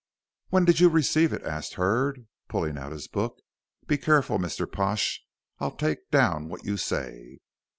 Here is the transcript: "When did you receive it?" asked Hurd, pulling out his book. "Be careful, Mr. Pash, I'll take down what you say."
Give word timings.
"When 0.49 0.65
did 0.65 0.79
you 0.79 0.89
receive 0.89 1.31
it?" 1.31 1.43
asked 1.43 1.75
Hurd, 1.75 2.25
pulling 2.47 2.75
out 2.75 2.91
his 2.91 3.07
book. 3.07 3.37
"Be 3.85 3.99
careful, 3.99 4.39
Mr. 4.39 4.65
Pash, 4.65 5.23
I'll 5.59 5.75
take 5.75 6.09
down 6.09 6.49
what 6.49 6.65
you 6.65 6.75
say." 6.75 7.37